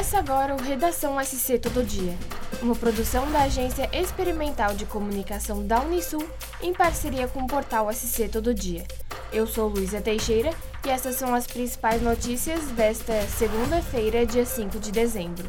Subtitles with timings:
[0.00, 2.16] Começa agora o Redação SC Todo Dia,
[2.62, 6.26] uma produção da Agência Experimental de Comunicação da Unisul
[6.62, 8.82] em parceria com o portal SC Todo Dia.
[9.30, 10.54] Eu sou Luísa Teixeira
[10.86, 15.44] e essas são as principais notícias desta segunda-feira, dia 5 de dezembro.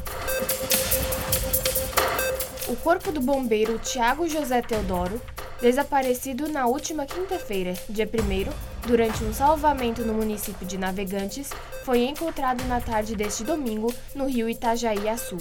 [2.68, 5.18] O corpo do bombeiro Tiago José Teodoro,
[5.62, 8.52] desaparecido na última quinta-feira, dia 1
[8.86, 11.48] durante um salvamento no município de Navegantes,
[11.84, 15.38] foi encontrado na tarde deste domingo no rio Itajaí-Açu.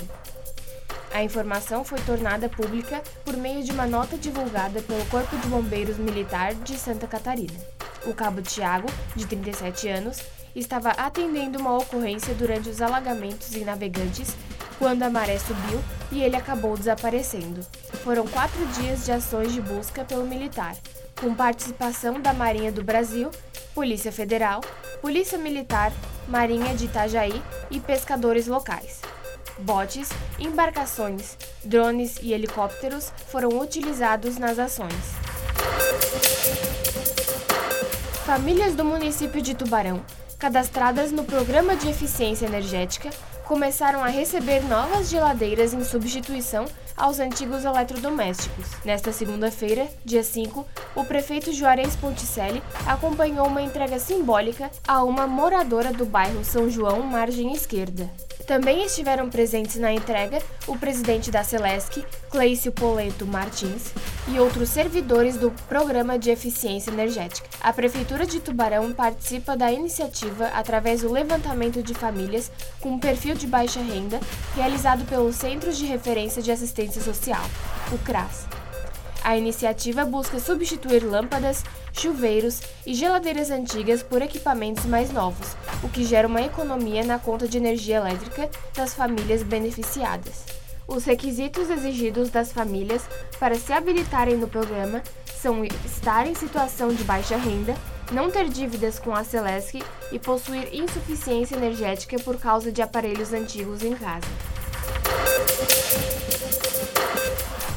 [1.14, 5.98] A informação foi tornada pública por meio de uma nota divulgada pelo Corpo de Bombeiros
[5.98, 7.54] Militar de Santa Catarina.
[8.06, 10.20] O cabo Tiago, de 37 anos,
[10.56, 14.36] estava atendendo uma ocorrência durante os alagamentos em Navegantes
[14.80, 15.80] quando a maré subiu
[16.12, 17.62] e ele acabou desaparecendo.
[18.04, 20.76] Foram quatro dias de ações de busca pelo militar,
[21.20, 23.30] com participação da Marinha do Brasil,
[23.74, 24.60] Polícia Federal,
[25.02, 25.94] Polícia Militar,
[26.28, 29.00] Marinha de Itajaí e pescadores locais.
[29.60, 34.94] Botes, embarcações, drones e helicópteros foram utilizados nas ações.
[38.26, 40.02] Famílias do município de Tubarão,
[40.38, 43.10] cadastradas no Programa de Eficiência Energética,
[43.52, 46.64] começaram a receber novas geladeiras em substituição
[46.96, 48.66] aos antigos eletrodomésticos.
[48.86, 55.92] Nesta segunda-feira, dia 5, o prefeito Juarez Ponticelli acompanhou uma entrega simbólica a uma moradora
[55.92, 58.10] do bairro São João, margem esquerda.
[58.48, 63.92] Também estiveram presentes na entrega o presidente da Celesc, Cleício Poleto Martins,
[64.28, 67.48] e outros servidores do Programa de Eficiência Energética.
[67.62, 73.48] A Prefeitura de Tubarão participa da iniciativa através do levantamento de famílias com perfil de
[73.48, 74.20] baixa renda,
[74.56, 77.44] realizado pelo Centro de Referência de Assistência Social,
[77.92, 78.46] o CRAS.
[79.24, 86.04] A iniciativa busca substituir lâmpadas, chuveiros e geladeiras antigas por equipamentos mais novos, o que
[86.04, 90.61] gera uma economia na conta de energia elétrica das famílias beneficiadas.
[90.94, 93.02] Os requisitos exigidos das famílias
[93.40, 97.76] para se habilitarem no programa são estar em situação de baixa renda,
[98.12, 99.82] não ter dívidas com a Celesc
[100.12, 104.28] e possuir insuficiência energética por causa de aparelhos antigos em casa.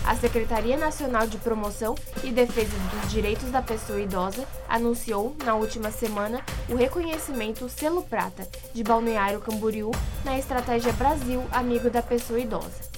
[0.04, 5.92] A Secretaria Nacional de Promoção e Defesa dos Direitos da Pessoa Idosa anunciou, na última
[5.92, 9.92] semana, o reconhecimento Selo Prata de Balneário Camboriú
[10.24, 12.93] na estratégia Brasil Amigo da Pessoa Idosa.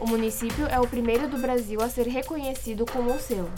[0.00, 3.50] O município é o primeiro do Brasil a ser reconhecido com o selo.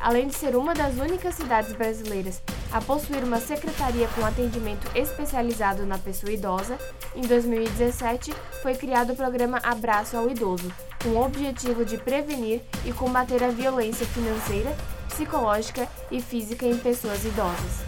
[0.00, 2.42] Além de ser uma das únicas cidades brasileiras
[2.72, 6.76] a possuir uma secretaria com atendimento especializado na pessoa idosa,
[7.14, 10.70] em 2017 foi criado o programa Abraço ao Idoso,
[11.00, 14.76] com o objetivo de prevenir e combater a violência financeira,
[15.08, 17.86] psicológica e física em pessoas idosas.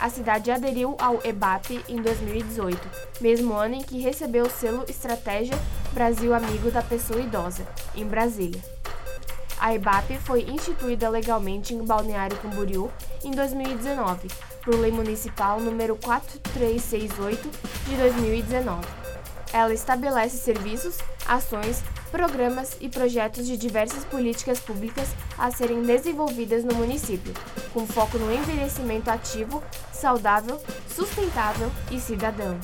[0.00, 2.80] A cidade aderiu ao EBAP em 2018,
[3.20, 5.56] mesmo ano em que recebeu o selo Estratégia
[5.92, 8.62] Brasil Amigo da Pessoa Idosa, em Brasília.
[9.58, 12.90] A EBAP foi instituída legalmente em Balneário Camboriú
[13.24, 14.28] em 2019,
[14.64, 17.50] por Lei Municipal número 4368
[17.86, 18.86] de 2019.
[19.52, 20.96] Ela estabelece serviços,
[21.26, 27.34] ações, programas e projetos de diversas políticas públicas a serem desenvolvidas no município,
[27.74, 29.62] com foco no envelhecimento ativo,
[29.92, 32.58] saudável, sustentável e cidadão.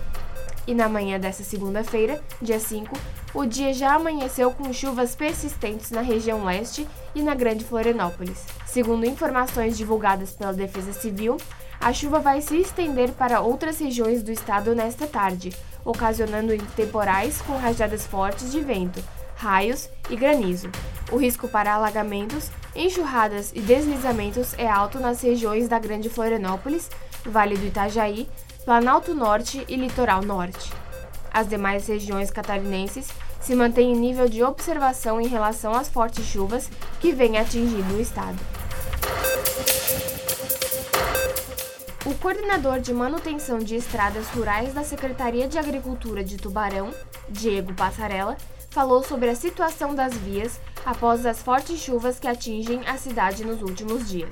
[0.67, 2.93] e na manhã desta segunda-feira, dia 5,
[3.33, 8.45] o dia já amanheceu com chuvas persistentes na região leste e na Grande Florianópolis.
[8.65, 11.37] Segundo informações divulgadas pela Defesa Civil,
[11.79, 17.57] a chuva vai se estender para outras regiões do estado nesta tarde, ocasionando temporais com
[17.57, 19.03] rajadas fortes de vento,
[19.35, 20.69] raios e granizo.
[21.11, 26.89] O risco para alagamentos, enxurradas e deslizamentos é alto nas regiões da Grande Florianópolis,
[27.25, 28.27] Vale do Itajaí,
[28.65, 30.71] Planalto Norte e Litoral Norte.
[31.31, 33.09] As demais regiões catarinenses
[33.39, 36.69] se mantêm em nível de observação em relação às fortes chuvas
[36.99, 38.56] que vêm atingindo o estado.
[42.07, 46.93] O coordenador de manutenção de estradas rurais da Secretaria de Agricultura de Tubarão,
[47.27, 48.37] Diego Passarella,
[48.69, 53.61] falou sobre a situação das vias após as fortes chuvas que atingem a cidade nos
[53.61, 54.29] últimos dias.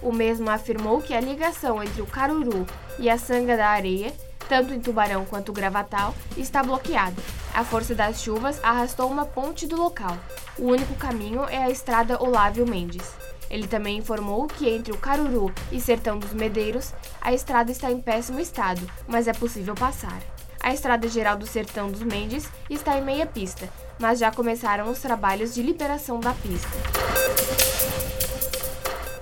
[0.00, 2.64] O mesmo afirmou que a ligação entre o Caruru
[2.98, 4.10] e a Sanga da Areia,
[4.48, 7.20] tanto em Tubarão quanto Gravatal, está bloqueada.
[7.52, 10.16] A força das chuvas arrastou uma ponte do local.
[10.56, 13.27] O único caminho é a estrada Olávio Mendes.
[13.50, 18.00] Ele também informou que entre o Caruru e Sertão dos Medeiros, a estrada está em
[18.00, 20.20] péssimo estado, mas é possível passar.
[20.60, 23.68] A estrada geral do Sertão dos Mendes está em meia pista,
[23.98, 26.68] mas já começaram os trabalhos de liberação da pista.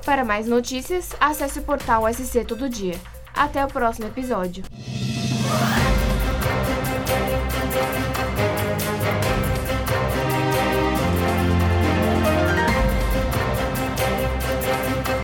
[0.04, 2.94] Para mais notícias, acesse o portal SC Todo Dia.
[3.34, 4.64] Até o próximo episódio.